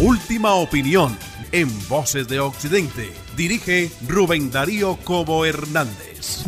Última 0.00 0.54
opinión 0.54 1.18
en 1.50 1.68
Voces 1.88 2.28
de 2.28 2.38
Occidente. 2.38 3.10
Dirige 3.36 3.90
Rubén 4.06 4.48
Darío 4.48 4.96
Cobo 5.02 5.44
Hernández. 5.44 6.44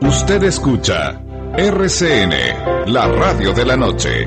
Usted 0.00 0.42
escucha 0.42 1.22
RCN, 1.56 2.92
la 2.92 3.06
radio 3.06 3.52
de 3.52 3.64
la 3.64 3.76
noche. 3.76 4.26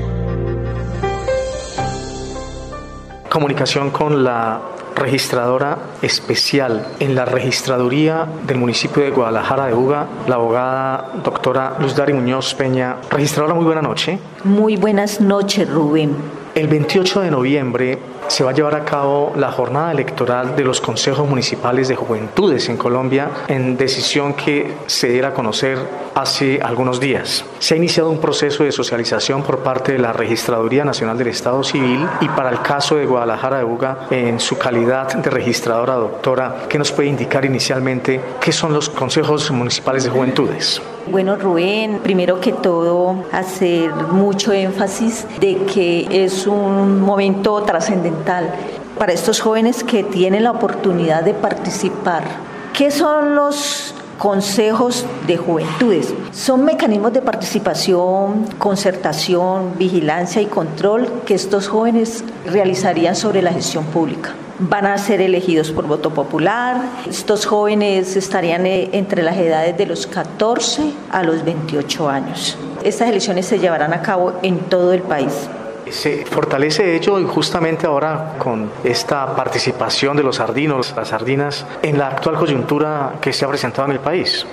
Comunicación 3.28 3.90
con 3.90 4.24
la 4.24 4.62
registradora 4.96 5.76
especial 6.00 6.86
en 6.98 7.14
la 7.14 7.26
registraduría 7.26 8.26
del 8.46 8.56
municipio 8.56 9.02
de 9.02 9.10
Guadalajara 9.10 9.66
de 9.66 9.74
Uga, 9.74 10.06
la 10.26 10.36
abogada 10.36 11.12
doctora 11.22 11.76
Luz 11.78 11.94
Dari 11.94 12.14
Muñoz 12.14 12.54
Peña. 12.54 12.96
Registradora, 13.10 13.52
muy 13.52 13.66
buena 13.66 13.82
noche. 13.82 14.18
Muy 14.44 14.76
buenas 14.76 15.20
noches, 15.20 15.68
Rubén. 15.68 16.39
El 16.60 16.68
28 16.68 17.22
de 17.22 17.30
noviembre 17.30 17.98
se 18.28 18.44
va 18.44 18.50
a 18.50 18.52
llevar 18.52 18.74
a 18.74 18.84
cabo 18.84 19.32
la 19.34 19.50
jornada 19.50 19.92
electoral 19.92 20.54
de 20.56 20.62
los 20.62 20.82
consejos 20.82 21.26
municipales 21.26 21.88
de 21.88 21.96
juventudes 21.96 22.68
en 22.68 22.76
Colombia 22.76 23.30
en 23.48 23.78
decisión 23.78 24.34
que 24.34 24.70
se 24.86 25.08
diera 25.08 25.28
a 25.28 25.32
conocer 25.32 25.78
hace 26.14 26.60
algunos 26.62 27.00
días. 27.00 27.46
Se 27.60 27.72
ha 27.72 27.76
iniciado 27.78 28.10
un 28.10 28.18
proceso 28.18 28.62
de 28.62 28.72
socialización 28.72 29.42
por 29.42 29.60
parte 29.60 29.92
de 29.92 29.98
la 30.00 30.12
Registraduría 30.12 30.84
Nacional 30.84 31.16
del 31.16 31.28
Estado 31.28 31.64
Civil 31.64 32.06
y 32.20 32.28
para 32.28 32.50
el 32.50 32.60
caso 32.60 32.96
de 32.96 33.06
Guadalajara 33.06 33.56
de 33.56 33.64
Buga, 33.64 34.06
en 34.10 34.38
su 34.38 34.58
calidad 34.58 35.14
de 35.14 35.30
registradora 35.30 35.94
doctora, 35.94 36.66
¿qué 36.68 36.76
nos 36.76 36.92
puede 36.92 37.08
indicar 37.08 37.46
inicialmente 37.46 38.20
qué 38.38 38.52
son 38.52 38.74
los 38.74 38.90
consejos 38.90 39.50
municipales 39.50 40.04
de 40.04 40.10
juventudes? 40.10 40.82
Bueno, 41.10 41.36
Rubén, 41.36 42.00
primero 42.04 42.40
que 42.40 42.52
todo, 42.52 43.24
hacer 43.32 43.92
mucho 44.12 44.52
énfasis 44.52 45.26
de 45.40 45.56
que 45.64 46.06
es 46.24 46.46
un 46.50 47.00
momento 47.00 47.62
trascendental 47.62 48.54
para 48.98 49.12
estos 49.12 49.40
jóvenes 49.40 49.84
que 49.84 50.04
tienen 50.04 50.44
la 50.44 50.50
oportunidad 50.50 51.22
de 51.22 51.34
participar. 51.34 52.24
¿Qué 52.72 52.90
son 52.90 53.34
los 53.34 53.94
consejos 54.20 55.06
de 55.26 55.38
juventudes. 55.38 56.12
Son 56.30 56.62
mecanismos 56.62 57.14
de 57.14 57.22
participación, 57.22 58.44
concertación, 58.58 59.78
vigilancia 59.78 60.42
y 60.42 60.46
control 60.46 61.22
que 61.24 61.34
estos 61.34 61.68
jóvenes 61.68 62.22
realizarían 62.44 63.16
sobre 63.16 63.40
la 63.40 63.50
gestión 63.50 63.86
pública. 63.86 64.34
Van 64.58 64.84
a 64.84 64.98
ser 64.98 65.22
elegidos 65.22 65.70
por 65.70 65.86
voto 65.86 66.10
popular. 66.10 66.82
Estos 67.08 67.46
jóvenes 67.46 68.14
estarían 68.14 68.66
eh, 68.66 68.90
entre 68.92 69.22
las 69.22 69.38
edades 69.38 69.78
de 69.78 69.86
los 69.86 70.06
14 70.06 70.92
a 71.10 71.22
los 71.22 71.42
28 71.42 72.10
años. 72.10 72.58
Estas 72.84 73.08
elecciones 73.08 73.46
se 73.46 73.58
llevarán 73.58 73.94
a 73.94 74.02
cabo 74.02 74.34
en 74.42 74.58
todo 74.58 74.92
el 74.92 75.00
país. 75.00 75.48
Se 75.90 76.24
fortalece 76.24 76.96
ello 76.96 77.26
justamente 77.26 77.86
ahora 77.86 78.34
con 78.38 78.70
esta 78.84 79.34
participación 79.34 80.16
de 80.16 80.22
los 80.22 80.36
sardinos, 80.36 80.94
las 80.96 81.08
sardinas, 81.08 81.66
en 81.82 81.98
la 81.98 82.08
actual 82.08 82.36
coyuntura 82.36 83.14
que 83.20 83.32
se 83.32 83.44
ha 83.44 83.48
presentado 83.48 83.86
en 83.86 83.92
el 83.92 84.00
país. 84.00 84.46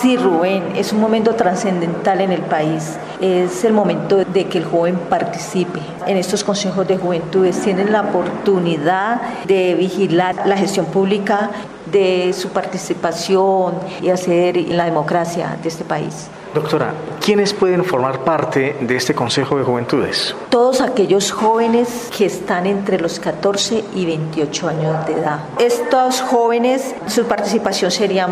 Sí, 0.00 0.16
Rubén, 0.16 0.76
es 0.76 0.94
un 0.94 1.00
momento 1.00 1.34
trascendental 1.34 2.22
en 2.22 2.32
el 2.32 2.40
país. 2.40 2.96
Es 3.20 3.64
el 3.64 3.74
momento 3.74 4.16
de 4.16 4.46
que 4.46 4.56
el 4.56 4.64
joven 4.64 4.98
participe 5.10 5.80
en 6.06 6.16
estos 6.16 6.42
consejos 6.42 6.88
de 6.88 6.96
juventudes. 6.96 7.60
Tienen 7.60 7.92
la 7.92 8.00
oportunidad 8.00 9.20
de 9.44 9.74
vigilar 9.74 10.46
la 10.46 10.56
gestión 10.56 10.86
pública, 10.86 11.50
de 11.92 12.32
su 12.32 12.48
participación 12.48 13.74
y 14.00 14.08
hacer 14.08 14.56
la 14.56 14.84
democracia 14.84 15.58
de 15.62 15.68
este 15.68 15.84
país. 15.84 16.28
Doctora, 16.54 16.94
¿quiénes 17.24 17.54
pueden 17.54 17.84
formar 17.84 18.24
parte 18.24 18.76
de 18.80 18.96
este 18.96 19.14
Consejo 19.14 19.56
de 19.56 19.62
Juventudes? 19.62 20.34
Todos 20.48 20.80
aquellos 20.80 21.30
jóvenes 21.30 22.10
que 22.16 22.26
están 22.26 22.66
entre 22.66 22.98
los 22.98 23.20
14 23.20 23.84
y 23.94 24.04
28 24.04 24.68
años 24.68 25.06
de 25.06 25.12
edad. 25.12 25.40
Estos 25.60 26.20
jóvenes, 26.22 26.96
su 27.06 27.24
participación 27.26 27.92
sería 27.92 28.28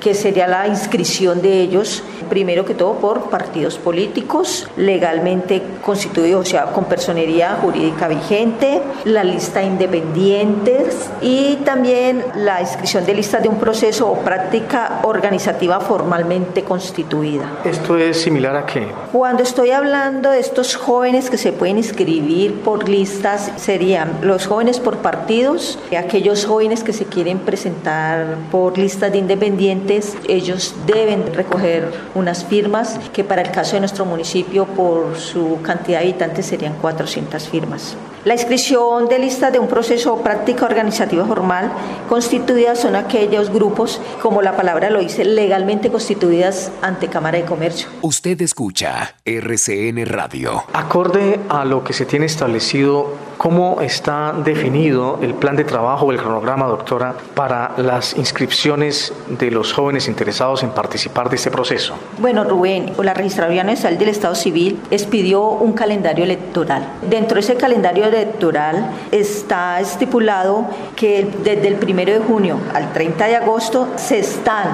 que 0.00 0.14
sería 0.14 0.48
la 0.48 0.66
inscripción 0.66 1.42
de 1.42 1.60
ellos, 1.60 2.02
primero 2.32 2.64
que 2.64 2.72
todo 2.74 2.94
por 2.94 3.28
partidos 3.28 3.76
políticos 3.76 4.66
legalmente 4.78 5.60
constituidos, 5.82 6.48
o 6.48 6.50
sea, 6.50 6.64
con 6.72 6.86
personería 6.86 7.58
jurídica 7.60 8.08
vigente, 8.08 8.80
la 9.04 9.22
lista 9.22 9.60
de 9.60 9.66
independientes 9.66 11.10
y 11.20 11.56
también 11.56 12.24
la 12.34 12.62
inscripción 12.62 13.04
de 13.04 13.12
listas 13.12 13.42
de 13.42 13.50
un 13.50 13.58
proceso 13.58 14.10
o 14.10 14.14
práctica 14.20 15.00
organizativa 15.02 15.78
formalmente 15.80 16.64
constituida. 16.64 17.44
¿Esto 17.66 17.98
es 17.98 18.22
similar 18.22 18.56
a 18.56 18.64
qué? 18.64 18.86
Cuando 19.12 19.42
estoy 19.42 19.72
hablando 19.72 20.30
de 20.30 20.40
estos 20.40 20.76
jóvenes 20.76 21.28
que 21.28 21.36
se 21.36 21.52
pueden 21.52 21.76
inscribir 21.76 22.60
por 22.62 22.88
listas, 22.88 23.52
serían 23.56 24.10
los 24.22 24.46
jóvenes 24.46 24.80
por 24.80 24.96
partidos, 24.96 25.78
aquellos 25.98 26.46
jóvenes 26.46 26.82
que 26.82 26.94
se 26.94 27.04
quieren 27.04 27.40
presentar 27.40 28.38
por 28.50 28.78
listas 28.78 29.12
de 29.12 29.18
independientes, 29.18 30.16
ellos 30.26 30.74
deben 30.86 31.34
recoger 31.34 31.92
unas 32.22 32.44
firmas 32.44 32.98
que 33.12 33.24
para 33.24 33.42
el 33.42 33.50
caso 33.50 33.74
de 33.74 33.80
nuestro 33.80 34.04
municipio 34.04 34.64
por 34.64 35.16
su 35.18 35.58
cantidad 35.62 35.98
de 35.98 36.06
habitantes 36.06 36.46
serían 36.46 36.74
400 36.80 37.48
firmas. 37.48 37.96
La 38.24 38.34
inscripción 38.34 39.08
de 39.08 39.18
lista 39.18 39.50
de 39.50 39.58
un 39.58 39.66
proceso 39.66 40.14
o 40.14 40.22
práctica 40.22 40.64
organizativa 40.64 41.24
formal 41.24 41.72
constituida 42.08 42.76
son 42.76 42.94
aquellos 42.94 43.50
grupos, 43.50 44.00
como 44.22 44.42
la 44.42 44.56
palabra 44.56 44.90
lo 44.90 45.00
dice, 45.00 45.24
legalmente 45.24 45.90
constituidas 45.90 46.70
ante 46.82 47.08
Cámara 47.08 47.38
de 47.38 47.44
Comercio. 47.44 47.88
Usted 48.02 48.40
escucha 48.40 49.16
RCN 49.24 50.06
Radio. 50.06 50.62
Acorde 50.72 51.40
a 51.48 51.64
lo 51.64 51.82
que 51.82 51.92
se 51.92 52.06
tiene 52.06 52.26
establecido, 52.26 53.12
¿cómo 53.38 53.80
está 53.80 54.32
definido 54.44 55.18
el 55.20 55.34
plan 55.34 55.56
de 55.56 55.64
trabajo 55.64 56.06
o 56.06 56.12
el 56.12 56.18
cronograma, 56.18 56.66
doctora, 56.66 57.16
para 57.34 57.72
las 57.76 58.16
inscripciones 58.16 59.12
de 59.30 59.50
los 59.50 59.72
jóvenes 59.72 60.06
interesados 60.06 60.62
en 60.62 60.70
participar 60.70 61.28
de 61.28 61.34
este 61.34 61.50
proceso? 61.50 61.96
Bueno, 62.18 62.44
Rubén, 62.44 62.92
la 63.02 63.14
Registraduría 63.14 63.64
Nacional 63.64 63.98
del 63.98 64.10
Estado 64.10 64.36
Civil 64.36 64.78
expidió 64.92 65.42
un 65.42 65.72
calendario 65.72 66.22
electoral. 66.22 66.86
Dentro 67.10 67.34
de 67.34 67.40
ese 67.40 67.56
calendario 67.56 68.11
electoral 68.14 68.90
está 69.10 69.80
estipulado 69.80 70.66
que 70.96 71.28
desde 71.42 71.68
el 71.68 71.78
1 71.82 72.04
de 72.04 72.18
junio 72.20 72.58
al 72.74 72.92
30 72.92 73.26
de 73.26 73.36
agosto 73.36 73.88
se 73.96 74.18
están 74.18 74.66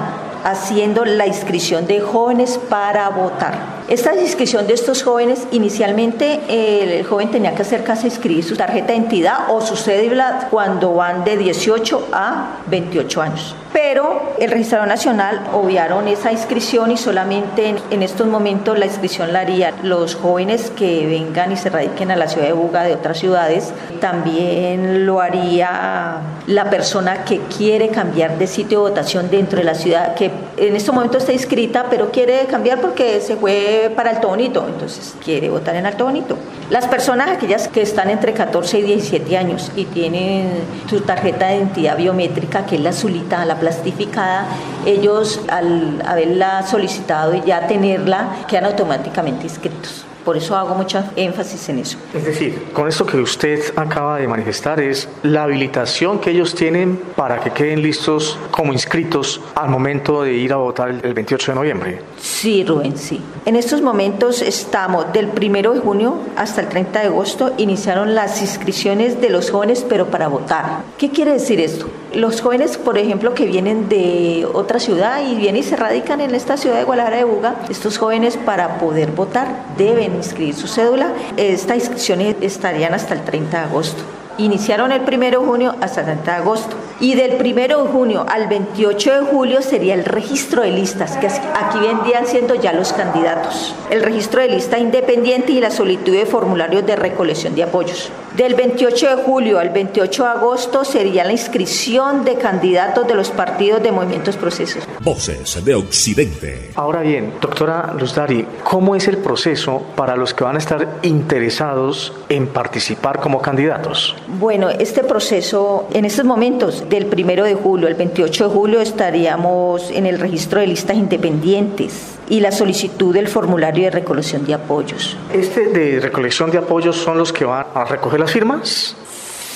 haciendo 0.43 1.05
la 1.05 1.27
inscripción 1.27 1.87
de 1.87 1.99
jóvenes 1.99 2.57
para 2.69 3.09
votar. 3.09 3.78
Esta 3.89 4.13
inscripción 4.13 4.67
de 4.67 4.75
estos 4.75 5.01
jóvenes, 5.01 5.47
inicialmente 5.51 6.41
el 6.47 7.03
joven 7.05 7.31
tenía 7.31 7.55
que 7.55 7.63
acercarse 7.63 8.03
a 8.03 8.09
inscribir 8.09 8.43
su 8.43 8.55
tarjeta 8.55 8.89
de 8.89 8.97
identidad 8.97 9.49
o 9.49 9.61
su 9.61 9.75
cédula 9.75 10.47
cuando 10.51 10.93
van 10.93 11.23
de 11.23 11.37
18 11.37 12.09
a 12.13 12.59
28 12.67 13.21
años. 13.23 13.55
Pero 13.73 14.35
el 14.39 14.51
registrador 14.51 14.87
nacional 14.87 15.41
obviaron 15.53 16.07
esa 16.07 16.31
inscripción 16.31 16.91
y 16.91 16.97
solamente 16.97 17.75
en, 17.89 18.03
estos 18.03 18.27
momentos 18.27 18.77
la 18.77 18.85
inscripción 18.85 19.33
la 19.33 19.39
harían 19.39 19.73
los 19.81 20.13
jóvenes 20.13 20.69
que 20.69 21.07
vengan 21.07 21.51
y 21.51 21.57
se 21.57 21.71
radiquen 21.71 22.11
a 22.11 22.15
la 22.15 22.27
ciudad 22.27 22.45
de 22.45 22.53
Buga 22.53 22.83
de 22.83 22.93
otras 22.93 23.17
ciudades. 23.17 23.73
También 23.99 25.07
lo 25.07 25.19
haría 25.19 26.21
la 26.49 26.67
persona 26.71 27.25
que 27.25 27.41
quiere 27.41 27.89
cambiar 27.89 28.39
de 28.39 28.47
sitio 28.47 28.79
de 28.79 28.89
votación 28.89 29.29
dentro 29.29 29.59
de 29.59 29.65
la 29.65 29.75
ciudad, 29.75 30.15
que 30.15 30.31
en 30.57 30.75
este 30.75 30.91
momento 30.91 31.19
está 31.19 31.31
inscrita, 31.31 31.85
pero 31.91 32.09
quiere 32.09 32.47
cambiar 32.47 32.81
porque 32.81 33.21
se 33.21 33.35
fue 33.35 33.93
para 33.95 34.09
Alto 34.09 34.29
Bonito, 34.29 34.65
entonces 34.67 35.15
quiere 35.23 35.51
votar 35.51 35.75
en 35.75 35.85
Alto 35.85 36.05
Bonito. 36.05 36.39
Las 36.71 36.87
personas, 36.87 37.29
aquellas 37.29 37.67
que 37.67 37.83
están 37.83 38.09
entre 38.09 38.33
14 38.33 38.79
y 38.79 38.81
17 38.81 39.37
años 39.37 39.71
y 39.75 39.85
tienen 39.85 40.49
su 40.89 41.01
tarjeta 41.01 41.49
de 41.49 41.57
identidad 41.57 41.95
biométrica, 41.97 42.65
que 42.65 42.77
es 42.77 42.81
la 42.81 42.89
azulita, 42.89 43.45
la 43.45 43.59
plastificada, 43.59 44.47
ellos 44.87 45.41
al 45.49 46.01
haberla 46.03 46.65
solicitado 46.65 47.35
y 47.35 47.43
ya 47.45 47.67
tenerla, 47.67 48.37
quedan 48.47 48.65
automáticamente 48.65 49.43
inscritos. 49.43 50.08
Por 50.25 50.37
eso 50.37 50.55
hago 50.55 50.75
mucho 50.75 51.03
énfasis 51.15 51.69
en 51.69 51.79
eso. 51.79 51.97
Es 52.13 52.25
decir, 52.25 52.67
con 52.73 52.87
esto 52.87 53.05
que 53.05 53.17
usted 53.17 53.61
acaba 53.75 54.17
de 54.17 54.27
manifestar 54.27 54.79
es 54.79 55.07
la 55.23 55.43
habilitación 55.43 56.19
que 56.19 56.31
ellos 56.31 56.55
tienen 56.55 56.99
para 57.15 57.39
que 57.39 57.51
queden 57.51 57.81
listos 57.81 58.37
como 58.51 58.73
inscritos 58.73 59.41
al 59.55 59.69
momento 59.69 60.23
de 60.23 60.33
ir 60.33 60.53
a 60.53 60.57
votar 60.57 60.89
el 60.89 61.13
28 61.13 61.51
de 61.51 61.55
noviembre. 61.55 62.01
Sí, 62.19 62.63
Rubén, 62.63 62.97
sí. 62.97 63.21
En 63.45 63.55
estos 63.55 63.81
momentos 63.81 64.41
estamos 64.41 65.11
del 65.13 65.29
1 65.29 65.73
de 65.73 65.79
junio 65.79 66.19
hasta 66.35 66.61
el 66.61 66.69
30 66.69 66.99
de 66.99 67.07
agosto, 67.07 67.53
iniciaron 67.57 68.15
las 68.15 68.41
inscripciones 68.41 69.21
de 69.21 69.29
los 69.29 69.51
jóvenes, 69.51 69.85
pero 69.87 70.07
para 70.07 70.27
votar. 70.27 70.83
¿Qué 70.97 71.09
quiere 71.09 71.33
decir 71.33 71.59
esto? 71.59 71.87
Los 72.13 72.41
jóvenes, 72.41 72.77
por 72.79 72.97
ejemplo, 72.97 73.35
que 73.35 73.45
vienen 73.45 73.87
de 73.87 74.47
otra 74.51 74.79
ciudad 74.79 75.21
y 75.21 75.35
vienen 75.35 75.61
y 75.61 75.63
se 75.63 75.75
radican 75.75 76.21
en 76.21 76.33
esta 76.33 76.57
ciudad 76.57 76.77
de 76.77 76.83
Guadalajara 76.83 77.17
de 77.17 77.23
Buga, 77.23 77.55
estos 77.69 77.99
jóvenes 77.99 78.35
para 78.35 78.79
poder 78.79 79.11
votar 79.11 79.47
deben 79.77 80.15
inscribir 80.15 80.55
su 80.55 80.67
cédula. 80.67 81.13
Estas 81.37 81.77
inscripciones 81.77 82.35
estarían 82.41 82.95
hasta 82.95 83.13
el 83.13 83.21
30 83.21 83.59
de 83.59 83.63
agosto. 83.63 84.01
Iniciaron 84.39 84.91
el 84.91 85.01
1 85.01 85.19
de 85.19 85.35
junio 85.35 85.75
hasta 85.81 85.99
el 85.99 86.05
30 86.07 86.31
de 86.31 86.37
agosto. 86.37 86.75
Y 87.01 87.15
del 87.15 87.37
1 87.39 87.53
de 87.53 87.89
junio 87.91 88.25
al 88.27 88.47
28 88.47 89.13
de 89.13 89.25
julio 89.27 89.61
sería 89.61 89.93
el 89.93 90.03
registro 90.03 90.63
de 90.63 90.71
listas, 90.71 91.15
que 91.15 91.27
aquí 91.27 91.79
vendrían 91.79 92.27
siendo 92.27 92.55
ya 92.55 92.73
los 92.73 92.91
candidatos. 92.91 93.73
El 93.89 94.03
registro 94.03 94.41
de 94.41 94.49
lista 94.49 94.77
independiente 94.77 95.53
y 95.53 95.61
la 95.61 95.71
solicitud 95.71 96.11
de 96.11 96.25
formularios 96.25 96.85
de 96.85 96.97
recolección 96.97 97.55
de 97.55 97.63
apoyos. 97.63 98.11
Del 98.35 98.53
28 98.55 99.15
de 99.15 99.23
julio 99.23 99.59
al 99.59 99.69
28 99.69 100.23
de 100.23 100.29
agosto 100.29 100.83
sería 100.83 101.23
la 101.23 101.31
inscripción 101.31 102.25
de 102.25 102.35
candidatos 102.35 103.07
de 103.07 103.15
los 103.15 103.31
partidos 103.31 103.81
de 103.81 103.91
movimientos 103.91 104.35
procesos. 104.35 104.83
Voces 105.01 105.63
de 105.63 105.75
Occidente. 105.75 106.71
Ahora 106.75 107.01
bien, 107.01 107.33
doctora 107.41 107.93
Luzdari, 107.97 108.45
¿cómo 108.63 108.95
es 108.95 109.07
el 109.07 109.17
proceso 109.17 109.83
para 109.95 110.15
los 110.15 110.33
que 110.33 110.43
van 110.43 110.55
a 110.55 110.59
estar 110.59 110.99
interesados 111.01 112.13
en 112.27 112.47
participar 112.47 113.19
como 113.19 113.41
candidatos? 113.41 114.15
Bueno, 114.27 114.69
este 114.69 115.03
proceso 115.03 115.87
en 115.93 116.05
estos 116.05 116.25
momentos, 116.25 116.88
del 116.89 117.05
1 117.05 117.43
de 117.43 117.53
julio 117.53 117.87
al 117.87 117.93
28 117.93 118.49
de 118.49 118.53
julio, 118.53 118.81
estaríamos 118.81 119.91
en 119.91 120.05
el 120.05 120.19
registro 120.19 120.59
de 120.59 120.67
listas 120.67 120.97
independientes 120.97 122.17
y 122.29 122.39
la 122.39 122.51
solicitud 122.51 123.13
del 123.13 123.27
formulario 123.27 123.85
de 123.85 123.91
recolección 123.91 124.45
de 124.45 124.55
apoyos. 124.55 125.17
¿Este 125.33 125.67
de 125.67 125.99
recolección 125.99 126.51
de 126.51 126.57
apoyos 126.57 126.95
son 126.95 127.17
los 127.17 127.31
que 127.31 127.45
van 127.45 127.67
a 127.73 127.85
recoger 127.85 128.19
las 128.19 128.31
firmas? 128.31 128.95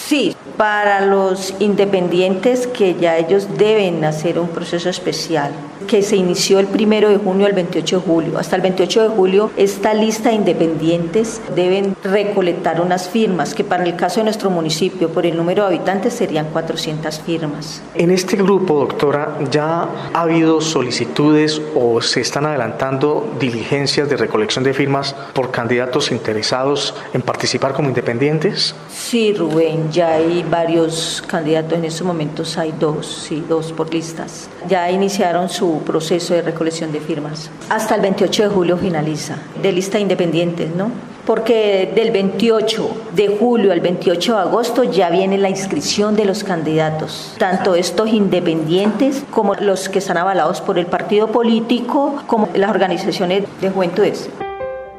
Sí, 0.06 0.36
para 0.58 1.06
los 1.06 1.54
independientes 1.60 2.68
que 2.68 2.96
ya 2.96 3.18
ellos 3.18 3.48
deben 3.58 4.04
hacer 4.04 4.38
un 4.38 4.50
proceso 4.50 4.90
especial 4.90 5.54
que 5.84 6.02
se 6.02 6.16
inició 6.16 6.60
el 6.60 6.68
primero 6.68 7.10
de 7.10 7.18
junio 7.18 7.46
al 7.46 7.54
28 7.54 8.00
de 8.00 8.06
julio. 8.06 8.40
Hasta 8.40 8.56
el 8.56 8.62
28 8.62 9.04
de 9.04 9.10
julio 9.10 9.52
esta 9.58 9.94
lista 9.94 10.30
de 10.30 10.36
independientes 10.36 11.42
deben 11.56 11.96
recolectar 12.04 12.82
unas 12.82 13.10
firmas 13.10 13.54
que 13.54 13.64
para 13.64 13.84
el 13.84 13.96
caso 13.96 14.20
de 14.20 14.26
nuestro 14.26 14.50
municipio 14.50 15.10
por 15.10 15.26
el 15.26 15.38
número 15.38 15.64
de 15.64 15.76
habitantes 15.76 16.14
serían 16.14 16.48
400 16.52 17.20
firmas. 17.20 17.82
En 17.96 18.12
este 18.12 18.38
grupo, 18.38 18.80
doctora, 18.80 19.38
¿ya 19.52 19.88
ha 20.14 20.22
habido 20.22 20.62
solicitudes 20.62 21.62
o 21.76 22.02
se 22.02 22.22
están 22.22 22.46
adelantando 22.46 23.34
diligencias 23.40 24.10
de 24.10 24.18
recolección 24.18 24.64
de 24.64 24.74
firmas 24.74 25.16
por 25.34 25.52
candidatos 25.52 26.12
interesados 26.12 26.96
en 27.14 27.22
participar 27.22 27.74
como 27.74 27.90
independientes? 27.90 28.76
Sí, 28.92 29.34
Rubén, 29.34 29.92
ya 29.94 30.16
hay 30.16 30.44
varios 30.44 31.24
candidatos, 31.26 31.78
en 31.78 31.86
estos 31.86 32.06
momentos 32.06 32.58
hay 32.58 32.74
dos, 32.78 33.26
sí, 33.28 33.44
dos 33.48 33.72
por 33.72 33.94
listas. 33.94 34.50
Ya 34.68 34.90
iniciaron 34.90 35.50
su 35.50 35.82
proceso 35.84 36.34
de 36.34 36.42
recolección 36.42 36.92
de 36.92 37.00
firmas. 37.00 37.50
Hasta 37.70 37.96
el 37.96 38.02
28 38.02 38.44
de 38.44 38.50
julio 38.50 38.78
finaliza, 38.78 39.38
de 39.62 39.72
lista 39.72 40.00
independiente, 40.00 40.70
¿no? 40.76 40.90
Porque 41.26 41.94
del 41.96 42.12
28 42.12 42.90
de 43.14 43.38
julio 43.40 43.72
al 43.72 43.80
28 43.80 44.34
de 44.34 44.40
agosto 44.42 44.84
ya 44.84 45.10
viene 45.10 45.38
la 45.38 45.50
inscripción 45.50 46.16
de 46.16 46.26
los 46.26 46.44
candidatos, 46.44 47.36
tanto 47.38 47.76
estos 47.76 48.10
independientes 48.10 49.24
como 49.32 49.54
los 49.54 49.88
que 49.88 50.00
están 50.00 50.18
avalados 50.18 50.60
por 50.60 50.78
el 50.80 50.88
partido 50.88 51.28
político, 51.28 52.22
como 52.28 52.50
las 52.56 52.72
organizaciones 52.72 53.44
de 53.62 53.70
juventudes. 53.70 54.30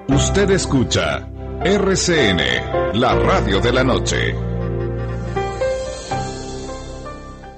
Usted 0.08 0.50
escucha 0.50 1.28
RCN, 1.62 2.94
la 2.94 3.14
radio 3.14 3.60
de 3.60 3.72
la 3.72 3.84
noche. 3.84 4.53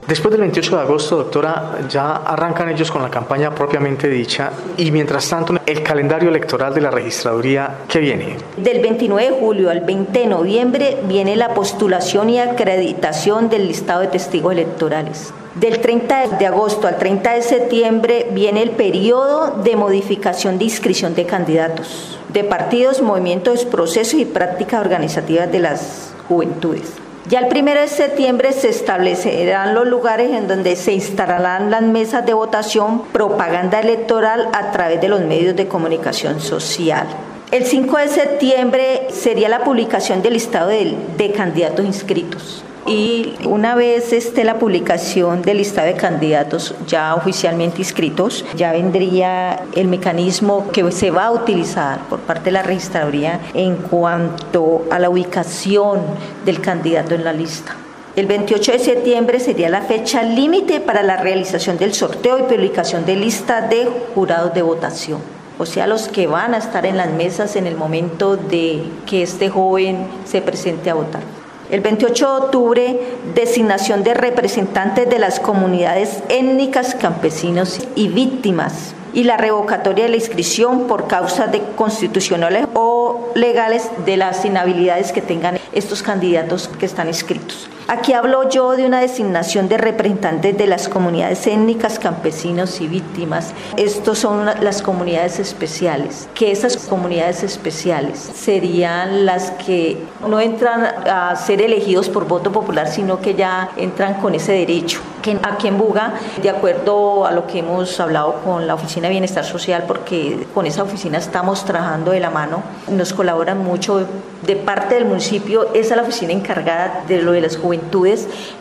Después 0.07 0.31
del 0.31 0.43
28 0.43 0.77
de 0.77 0.83
agosto, 0.83 1.17
doctora, 1.17 1.79
ya 1.89 2.19
arrancan 2.19 2.69
ellos 2.69 2.93
con 2.93 3.03
la 3.03 3.11
campaña 3.11 3.53
propiamente 3.53 4.09
dicha 4.09 4.53
y 4.77 4.93
mientras 4.93 5.29
tanto 5.29 5.57
el 5.67 5.83
calendario 5.83 6.29
electoral 6.29 6.73
de 6.73 6.81
la 6.81 6.93
registraduría, 6.93 7.79
¿qué 7.89 7.99
viene? 7.99 8.37
Del 8.57 8.81
29 8.81 9.33
de 9.33 9.41
julio 9.41 9.69
al 9.69 9.81
20 9.81 10.17
de 10.17 10.27
noviembre 10.29 10.99
viene 11.09 11.35
la 11.35 11.55
postulación 11.55 12.31
y 12.31 12.39
acreditación 12.39 13.49
del 13.49 13.67
listado 13.67 14.03
de 14.03 14.07
testigos 14.07 14.53
electorales. 14.53 15.33
Del 15.57 15.81
30 15.81 16.39
de 16.39 16.47
agosto 16.47 16.87
al 16.87 16.99
30 16.99 17.33
de 17.33 17.43
septiembre 17.43 18.29
viene 18.31 18.63
el 18.63 18.71
periodo 18.71 19.61
de 19.65 19.75
modificación 19.75 20.59
de 20.59 20.65
inscripción 20.67 21.17
de 21.17 21.27
candidatos, 21.27 22.17
de 22.33 22.45
partidos, 22.45 23.03
movimientos, 23.03 23.65
procesos 23.65 24.21
y 24.21 24.25
prácticas 24.25 24.83
organizativas 24.83 25.51
de 25.51 25.59
las 25.59 26.13
juventudes. 26.29 27.06
Ya 27.29 27.41
el 27.41 27.49
primero 27.49 27.81
de 27.81 27.89
septiembre 27.89 28.53
se 28.53 28.69
establecerán 28.69 29.75
los 29.75 29.89
lugares 29.89 30.31
en 30.31 30.47
donde 30.47 30.77
se 30.77 30.93
instalarán 30.93 31.73
las 31.73 31.83
mesas 31.83 32.25
de 32.25 32.35
votación, 32.35 33.03
propaganda 33.07 33.81
electoral 33.81 34.49
a 34.53 34.71
través 34.71 35.01
de 35.01 35.09
los 35.09 35.21
medios 35.23 35.57
de 35.57 35.67
comunicación 35.67 36.41
social. 36.41 37.09
El 37.51 37.65
5 37.65 37.97
de 37.97 38.09
septiembre 38.09 39.09
sería 39.11 39.49
la 39.49 39.65
publicación 39.65 40.23
del 40.23 40.35
listado 40.35 40.69
de, 40.69 40.97
de 41.17 41.33
candidatos 41.33 41.85
inscritos 41.85 42.63
y 42.87 43.35
una 43.45 43.75
vez 43.75 44.13
esté 44.13 44.45
la 44.45 44.59
publicación 44.59 45.43
del 45.43 45.59
listado 45.59 45.87
de 45.87 45.95
candidatos 45.95 46.75
ya 46.87 47.15
oficialmente 47.15 47.79
inscritos, 47.79 48.45
ya 48.55 48.73
vendría 48.73 49.65
el 49.75 49.89
mecanismo 49.89 50.71
que 50.71 50.91
se 50.93 51.11
va 51.11 51.27
a 51.27 51.33
utilizar 51.33 52.01
por 52.09 52.21
parte 52.21 52.47
de 52.47 52.53
la 52.53 52.63
registraduría 52.63 53.41
en 53.55 53.77
cuanto 53.77 54.85
a 54.91 54.99
la 54.99 55.11
ubicación 55.11 56.01
del 56.45 56.61
candidato 56.61 57.15
en 57.15 57.25
la 57.25 57.33
lista. 57.33 57.77
El 58.15 58.27
28 58.27 58.73
de 58.73 58.79
septiembre 58.79 59.41
sería 59.41 59.69
la 59.69 59.83
fecha 59.83 60.23
límite 60.23 60.81
para 60.81 61.03
la 61.03 61.17
realización 61.17 61.77
del 61.77 61.93
sorteo 61.93 62.39
y 62.39 62.43
publicación 62.43 63.05
de 63.05 63.17
lista 63.17 63.61
de 63.61 63.87
jurados 64.15 64.55
de 64.55 64.63
votación 64.63 65.37
o 65.59 65.65
sea, 65.65 65.87
los 65.87 66.09
que 66.09 66.27
van 66.27 66.55
a 66.55 66.59
estar 66.59 66.85
en 66.85 66.99
las 66.99 67.11
mesas 67.11 67.57
en 67.57 67.67
el 67.67 67.77
momento 67.77 68.37
de 68.37 68.83
que 69.07 69.23
este 69.23 69.49
joven 69.49 70.07
se 70.27 70.43
presente 70.43 70.91
a 70.91 70.95
votar. 70.95 71.23
El 71.69 71.81
28 71.81 72.27
de 72.27 72.45
octubre, 72.45 73.01
designación 73.35 74.05
de 74.05 74.15
representantes 74.15 75.11
de 75.11 75.19
las 75.19 75.41
comunidades 75.41 76.23
étnicas, 76.29 76.95
campesinos 76.95 77.81
y 77.97 78.07
víctimas. 78.07 78.95
Y 79.13 79.25
la 79.25 79.37
revocatoria 79.37 80.05
de 80.05 80.11
la 80.11 80.17
inscripción 80.17 80.87
por 80.87 81.09
causas 81.09 81.51
de 81.51 81.63
constitucionales 81.75 82.67
o 82.75 83.33
legales 83.35 83.91
de 84.05 84.17
las 84.17 84.45
inhabilidades 84.45 85.11
que 85.11 85.23
tengan 85.23 85.59
estos 85.73 86.05
candidatos 86.05 86.69
que 86.69 86.87
están 86.87 87.09
inscritos. 87.09 87.69
Aquí 87.89 88.15
hablo 88.15 88.49
yo 88.49 88.73
de 88.73 88.85
una 88.85 88.99
designación 88.99 89.69
de 89.69 89.79
representantes 89.79 90.59
de 90.59 90.67
las 90.67 90.89
comunidades 90.89 91.47
étnicas, 91.47 92.01
campesinos 92.01 92.81
y 92.81 92.89
víctimas. 92.89 93.53
Estos 93.77 94.19
son 94.19 94.45
las 94.45 94.83
comunidades 94.83 95.39
especiales, 95.39 96.29
que 96.35 96.51
esas 96.51 96.77
comunidades 96.79 97.45
especiales 97.45 98.19
serían 98.19 99.25
las 99.25 99.53
que 99.53 99.99
no 100.27 100.41
entran 100.41 100.85
a 100.85 101.37
ser 101.37 101.63
elegidos 101.63 102.09
por 102.09 102.27
voto 102.27 102.51
popular, 102.51 102.89
sino 102.89 103.21
que 103.21 103.37
ya 103.37 103.71
entran 103.77 104.15
con 104.15 104.35
ese 104.35 104.51
derecho. 104.51 105.01
Aquí 105.43 105.67
en 105.67 105.77
Buga, 105.77 106.15
de 106.41 106.51
acuerdo 106.51 107.27
a 107.27 107.33
lo 107.33 107.49
que 107.49 107.59
hemos 107.59 107.99
hablado 107.99 108.43
con 108.45 108.69
la 108.69 108.75
Oficina 108.75 109.09
de 109.09 109.11
Bienestar 109.11 109.45
Social, 109.45 109.83
porque 109.89 110.47
con 110.55 110.67
esa 110.67 110.85
oficina 110.85 111.19
estamos 111.19 111.65
trabajando 111.65 112.13
de 112.13 112.21
la 112.21 112.31
mano, 112.31 112.63
nos 112.89 113.13
colaboran 113.13 113.59
mucho 113.59 114.07
de 114.47 114.55
parte 114.55 114.95
del 114.95 115.05
municipio, 115.05 115.75
esa 115.75 115.95
es 115.95 115.97
la 115.97 116.03
oficina 116.03 116.33
encargada 116.33 117.03
de 117.09 117.23
lo 117.23 117.33
de 117.33 117.41
las 117.41 117.57
juventudes. 117.57 117.76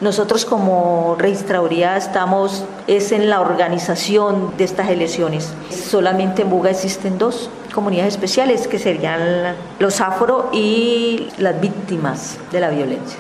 Nosotros 0.02 0.46
como 0.46 1.16
registraduría 1.18 1.98
estamos 1.98 2.64
es 2.88 3.12
en 3.12 3.30
la 3.30 3.42
organización 3.42 4.54
de 4.58 4.64
estas 4.64 4.90
elecciones. 4.90 5.54
Solamente 5.70 6.44
en 6.44 6.50
Buga 6.50 6.70
existen 6.70 7.18
dos 7.18 7.50
comunidades 7.74 8.14
especiales 8.14 8.68
que 8.68 8.80
serían 8.80 9.56
los 9.80 10.02
afro 10.02 10.50
y 10.54 11.28
las 11.38 11.60
víctimas 11.60 12.38
de 12.52 12.60
la 12.60 12.70
violencia. 12.70 13.20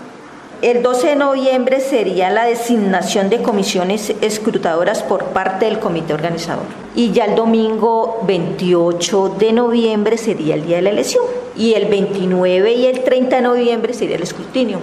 El 0.61 0.81
12 0.81 1.09
de 1.09 1.15
noviembre 1.17 1.81
sería 1.81 2.29
la 2.29 2.45
designación 2.45 3.29
de 3.29 3.41
comisiones 3.41 4.13
escrutadoras 4.21 5.03
por 5.03 5.25
parte 5.25 5.65
del 5.65 5.79
comité 5.79 6.13
organizador. 6.13 6.65
Y 6.95 7.11
ya 7.11 7.25
el 7.25 7.35
domingo 7.35 8.21
28 8.25 9.35
de 9.37 9.51
noviembre 9.51 10.17
sería 10.17 10.55
el 10.55 10.65
día 10.65 10.77
de 10.77 10.83
la 10.83 10.89
elección. 10.91 11.23
Y 11.57 11.73
el 11.73 11.85
29 11.85 12.73
y 12.73 12.85
el 12.85 13.03
30 13.03 13.35
de 13.35 13.41
noviembre 13.41 13.93
sería 13.93 14.15
el 14.15 14.23
escrutinio. 14.23 14.79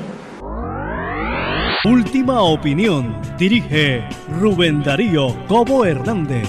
Última 1.84 2.42
opinión. 2.42 3.16
Dirige 3.36 4.04
Rubén 4.40 4.84
Darío 4.84 5.34
Cobo 5.48 5.84
Hernández. 5.84 6.48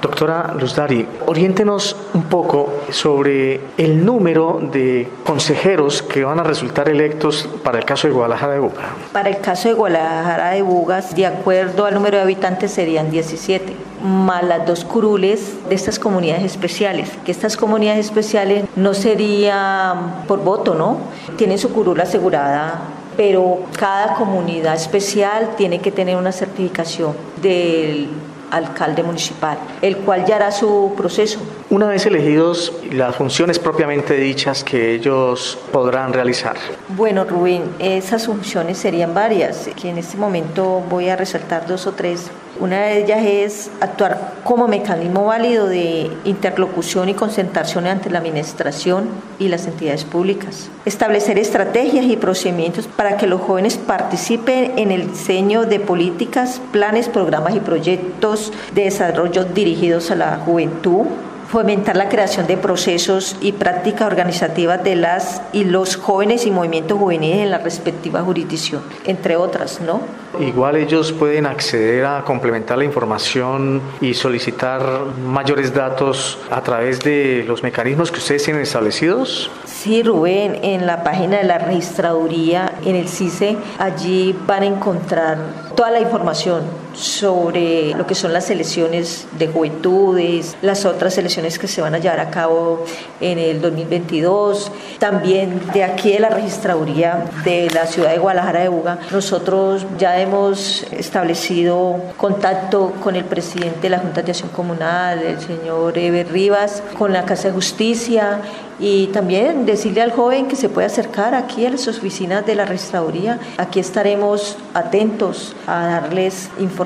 Doctora 0.00 0.52
Luzdari, 0.58 1.06
oriéntenos 1.26 1.96
un 2.12 2.24
poco 2.24 2.80
sobre 2.90 3.60
el 3.78 4.04
número 4.04 4.60
de 4.72 5.08
consejeros 5.24 6.02
que 6.02 6.24
van 6.24 6.40
a 6.40 6.42
resultar 6.42 6.88
electos 6.88 7.48
para 7.62 7.78
el 7.78 7.84
caso 7.84 8.08
de 8.08 8.14
Guadalajara 8.14 8.54
de 8.54 8.58
Buga. 8.58 8.96
Para 9.12 9.28
el 9.28 9.38
caso 9.38 9.68
de 9.68 9.74
Guadalajara 9.74 10.50
de 10.50 10.62
Bugas, 10.62 11.14
de 11.14 11.26
acuerdo 11.26 11.86
al 11.86 11.94
número 11.94 12.16
de 12.16 12.24
habitantes, 12.24 12.72
serían 12.72 13.08
17, 13.08 13.72
más 14.02 14.42
las 14.42 14.66
dos 14.66 14.84
curules 14.84 15.58
de 15.68 15.76
estas 15.76 16.00
comunidades 16.00 16.42
especiales, 16.42 17.08
que 17.24 17.30
estas 17.30 17.56
comunidades 17.56 18.06
especiales 18.06 18.64
no 18.74 18.94
serían 18.94 20.24
por 20.26 20.42
voto, 20.42 20.74
¿no? 20.74 20.96
Tienen 21.36 21.58
su 21.58 21.72
curul 21.72 22.00
asegurada 22.00 22.98
pero 23.16 23.60
cada 23.78 24.14
comunidad 24.14 24.74
especial 24.74 25.54
tiene 25.56 25.80
que 25.80 25.90
tener 25.90 26.16
una 26.16 26.32
certificación 26.32 27.14
del 27.40 28.08
alcalde 28.52 29.02
municipal, 29.02 29.56
el 29.80 29.96
cual 29.98 30.26
ya 30.26 30.36
hará 30.36 30.52
su 30.52 30.92
proceso. 30.96 31.40
Una 31.70 31.88
vez 31.88 32.04
elegidos, 32.04 32.72
las 32.90 33.16
funciones 33.16 33.58
propiamente 33.58 34.14
dichas 34.14 34.62
que 34.62 34.94
ellos 34.94 35.58
podrán 35.72 36.12
realizar. 36.12 36.56
Bueno, 36.88 37.24
Rubén, 37.24 37.62
esas 37.78 38.26
funciones 38.26 38.76
serían 38.76 39.14
varias, 39.14 39.70
que 39.80 39.88
en 39.88 39.96
este 39.96 40.18
momento 40.18 40.82
voy 40.90 41.08
a 41.08 41.16
resaltar 41.16 41.66
dos 41.66 41.86
o 41.86 41.92
tres. 41.92 42.30
Una 42.62 42.82
de 42.82 43.02
ellas 43.02 43.24
es 43.24 43.70
actuar 43.80 44.34
como 44.44 44.68
mecanismo 44.68 45.24
válido 45.24 45.66
de 45.66 46.08
interlocución 46.24 47.08
y 47.08 47.14
concentración 47.14 47.88
ante 47.88 48.08
la 48.08 48.20
administración 48.20 49.08
y 49.40 49.48
las 49.48 49.66
entidades 49.66 50.04
públicas. 50.04 50.70
Establecer 50.84 51.40
estrategias 51.40 52.04
y 52.04 52.16
procedimientos 52.16 52.86
para 52.86 53.16
que 53.16 53.26
los 53.26 53.40
jóvenes 53.40 53.78
participen 53.78 54.78
en 54.78 54.92
el 54.92 55.10
diseño 55.10 55.64
de 55.64 55.80
políticas, 55.80 56.60
planes, 56.70 57.08
programas 57.08 57.56
y 57.56 57.58
proyectos 57.58 58.52
de 58.76 58.84
desarrollo 58.84 59.42
dirigidos 59.42 60.12
a 60.12 60.14
la 60.14 60.36
juventud 60.36 61.06
fomentar 61.52 61.96
la 61.96 62.08
creación 62.08 62.46
de 62.46 62.56
procesos 62.56 63.36
y 63.42 63.52
prácticas 63.52 64.06
organizativas 64.06 64.82
de 64.82 64.96
las 64.96 65.42
y 65.52 65.64
los 65.64 65.96
jóvenes 65.96 66.46
y 66.46 66.50
movimientos 66.50 66.98
juveniles 66.98 67.40
en 67.40 67.50
la 67.50 67.58
respectiva 67.58 68.22
jurisdicción, 68.22 68.82
entre 69.04 69.36
otras, 69.36 69.78
¿no? 69.82 70.00
Igual 70.40 70.76
ellos 70.76 71.12
pueden 71.12 71.44
acceder 71.44 72.06
a 72.06 72.24
complementar 72.24 72.78
la 72.78 72.84
información 72.84 73.82
y 74.00 74.14
solicitar 74.14 74.80
mayores 75.26 75.74
datos 75.74 76.38
a 76.50 76.62
través 76.62 77.00
de 77.00 77.44
los 77.46 77.62
mecanismos 77.62 78.10
que 78.10 78.16
ustedes 78.16 78.44
tienen 78.44 78.62
establecidos. 78.62 79.50
Sí, 79.66 80.02
Rubén, 80.02 80.58
en 80.62 80.86
la 80.86 81.04
página 81.04 81.36
de 81.36 81.44
la 81.44 81.58
registraduría, 81.58 82.72
en 82.82 82.96
el 82.96 83.08
CICE, 83.08 83.58
allí 83.78 84.34
van 84.46 84.62
a 84.62 84.66
encontrar 84.66 85.36
toda 85.76 85.90
la 85.90 86.00
información 86.00 86.62
sobre 86.94 87.94
lo 87.94 88.06
que 88.06 88.14
son 88.14 88.32
las 88.32 88.50
elecciones 88.50 89.26
de 89.38 89.48
juventudes, 89.48 90.56
las 90.62 90.84
otras 90.84 91.16
elecciones 91.18 91.58
que 91.58 91.68
se 91.68 91.80
van 91.80 91.94
a 91.94 91.98
llevar 91.98 92.20
a 92.20 92.30
cabo 92.30 92.84
en 93.20 93.38
el 93.38 93.60
2022. 93.60 94.70
También 94.98 95.60
de 95.72 95.84
aquí 95.84 96.12
de 96.12 96.20
la 96.20 96.28
registraduría 96.28 97.24
de 97.44 97.70
la 97.70 97.86
ciudad 97.86 98.10
de 98.10 98.18
Guadalajara 98.18 98.60
de 98.60 98.68
Buga, 98.68 98.98
nosotros 99.10 99.86
ya 99.98 100.20
hemos 100.20 100.84
establecido 100.92 102.00
contacto 102.16 102.92
con 103.02 103.16
el 103.16 103.24
presidente 103.24 103.82
de 103.82 103.90
la 103.90 103.98
Junta 103.98 104.22
de 104.22 104.30
Acción 104.30 104.50
Comunal, 104.50 105.20
el 105.20 105.40
señor 105.40 105.96
Eber 105.98 106.30
Rivas, 106.30 106.82
con 106.98 107.12
la 107.12 107.24
Casa 107.24 107.48
de 107.48 107.54
Justicia 107.54 108.40
y 108.78 109.06
también 109.08 109.64
decirle 109.64 110.02
al 110.02 110.10
joven 110.10 110.48
que 110.48 110.56
se 110.56 110.68
puede 110.68 110.86
acercar 110.86 111.34
aquí 111.34 111.64
a 111.66 111.70
las 111.70 111.86
oficinas 111.86 112.44
de 112.44 112.56
la 112.56 112.64
registraduría. 112.64 113.38
Aquí 113.56 113.78
estaremos 113.78 114.56
atentos 114.74 115.54
a 115.66 115.86
darles 115.86 116.50
información, 116.58 116.81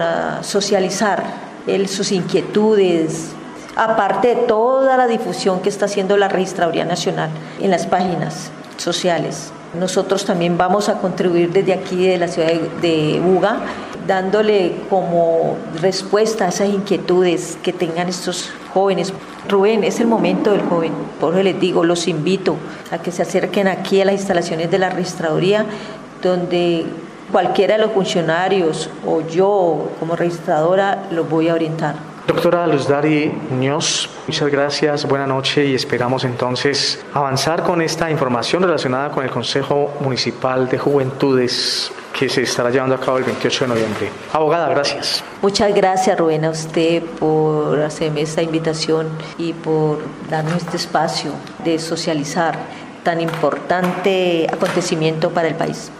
a 0.00 0.42
socializar 0.42 1.24
sus 1.86 2.12
inquietudes, 2.12 3.32
aparte 3.76 4.28
de 4.28 4.36
toda 4.36 4.96
la 4.96 5.06
difusión 5.06 5.60
que 5.60 5.68
está 5.68 5.84
haciendo 5.84 6.16
la 6.16 6.28
Registraduría 6.28 6.84
Nacional 6.84 7.30
en 7.60 7.70
las 7.70 7.86
páginas 7.86 8.50
sociales. 8.76 9.52
Nosotros 9.78 10.24
también 10.24 10.58
vamos 10.58 10.88
a 10.88 10.98
contribuir 10.98 11.52
desde 11.52 11.72
aquí, 11.72 12.06
de 12.06 12.18
la 12.18 12.28
ciudad 12.28 12.52
de 12.82 13.20
Buga, 13.24 13.60
dándole 14.06 14.74
como 14.90 15.56
respuesta 15.80 16.46
a 16.46 16.48
esas 16.48 16.68
inquietudes 16.68 17.56
que 17.62 17.72
tengan 17.72 18.08
estos 18.08 18.50
jóvenes. 18.74 19.12
Rubén, 19.48 19.84
es 19.84 20.00
el 20.00 20.08
momento 20.08 20.50
del 20.50 20.62
joven. 20.62 20.92
Por 21.20 21.34
eso 21.34 21.42
les 21.44 21.60
digo, 21.60 21.84
los 21.84 22.08
invito 22.08 22.56
a 22.90 22.98
que 22.98 23.12
se 23.12 23.22
acerquen 23.22 23.68
aquí 23.68 24.00
a 24.00 24.06
las 24.06 24.14
instalaciones 24.14 24.70
de 24.70 24.78
la 24.78 24.90
registraduría, 24.90 25.66
donde 26.20 26.86
cualquiera 27.30 27.76
de 27.76 27.82
los 27.82 27.92
funcionarios 27.92 28.90
o 29.06 29.20
yo 29.22 29.90
como 29.98 30.16
registradora 30.16 31.06
los 31.10 31.28
voy 31.28 31.48
a 31.48 31.54
orientar. 31.54 32.10
Doctora 32.26 32.66
Luz 32.66 32.86
Dari 32.86 33.26
Muñoz, 33.50 34.08
muchas 34.28 34.50
gracias, 34.50 35.04
buena 35.04 35.26
noche 35.26 35.64
y 35.64 35.74
esperamos 35.74 36.22
entonces 36.24 37.04
avanzar 37.12 37.64
con 37.64 37.82
esta 37.82 38.08
información 38.10 38.62
relacionada 38.62 39.10
con 39.10 39.24
el 39.24 39.30
Consejo 39.30 39.94
Municipal 40.00 40.68
de 40.68 40.78
Juventudes 40.78 41.90
que 42.16 42.28
se 42.28 42.42
estará 42.42 42.70
llevando 42.70 42.94
a 42.94 43.00
cabo 43.00 43.18
el 43.18 43.24
28 43.24 43.64
de 43.64 43.68
noviembre. 43.68 44.10
Abogada, 44.32 44.68
gracias. 44.68 45.24
Muchas 45.42 45.74
gracias 45.74 46.16
Rubén 46.18 46.44
a 46.44 46.50
usted 46.50 47.02
por 47.18 47.80
hacerme 47.80 48.22
esta 48.22 48.42
invitación 48.42 49.08
y 49.36 49.52
por 49.52 49.98
darnos 50.28 50.56
este 50.56 50.76
espacio 50.76 51.32
de 51.64 51.78
socializar 51.78 52.58
tan 53.02 53.20
importante 53.20 54.46
acontecimiento 54.52 55.30
para 55.30 55.48
el 55.48 55.54
país. 55.54 55.90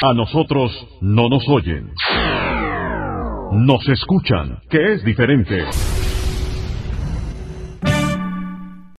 A 0.00 0.14
nosotros 0.14 0.70
no 1.00 1.28
nos 1.28 1.48
oyen 1.48 1.92
nos 3.52 3.88
escuchan, 3.88 4.60
que 4.68 4.94
es 4.94 5.04
diferente. 5.04 5.64